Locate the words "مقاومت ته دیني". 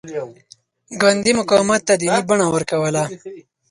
1.39-2.21